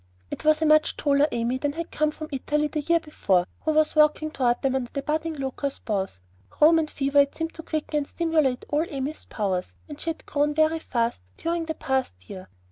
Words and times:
It 0.31 0.43
was 0.43 0.63
a 0.63 0.65
much 0.65 0.97
taller 0.97 1.27
Amy 1.31 1.59
than 1.59 1.73
had 1.73 1.91
come 1.91 2.09
home 2.09 2.29
from 2.29 2.29
Italy 2.31 2.67
the 2.67 2.79
year 2.79 2.99
before 2.99 3.45
who 3.59 3.71
was 3.73 3.95
walking 3.95 4.31
toward 4.31 4.59
them 4.63 4.73
under 4.73 4.89
the 4.91 5.03
budding 5.03 5.35
locust 5.35 5.85
boughs. 5.85 6.19
Roman 6.59 6.87
fever 6.87 7.19
had 7.19 7.35
seemed 7.35 7.53
to 7.53 7.61
quicken 7.61 7.97
and 7.97 8.07
stimulate 8.07 8.65
all 8.69 8.87
Amy's 8.89 9.25
powers, 9.25 9.75
and 9.87 10.01
she 10.01 10.09
had 10.09 10.25
grown 10.25 10.55
very 10.55 10.79
fast 10.79 11.21
during 11.37 11.65
the 11.67 11.75
past 11.75 12.15
year. 12.27 12.47